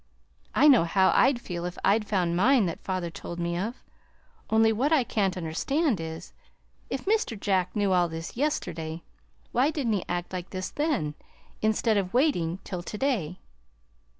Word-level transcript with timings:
I 0.55 0.67
know 0.67 0.83
how 0.83 1.11
I'd 1.13 1.39
feel 1.39 1.63
if 1.65 1.77
I 1.85 1.93
had 1.93 2.07
found 2.07 2.35
mine 2.35 2.65
that 2.65 2.83
father 2.83 3.11
told 3.11 3.39
me 3.39 3.55
of! 3.55 3.83
Only 4.49 4.73
what 4.73 4.91
I 4.91 5.03
can't 5.03 5.37
understand 5.37 5.99
is, 5.99 6.33
if 6.89 7.05
Mr. 7.05 7.39
Jack 7.39 7.75
knew 7.75 7.93
all 7.93 8.09
this 8.09 8.35
yesterday, 8.35 9.03
why 9.51 9.69
did 9.69 9.85
n't 9.85 9.93
he 9.93 10.03
act 10.09 10.33
like 10.33 10.49
this 10.49 10.71
then, 10.71 11.13
instead 11.61 11.97
of 11.97 12.15
waiting 12.15 12.57
till 12.63 12.81
to 12.81 12.97
day?" 12.97 13.37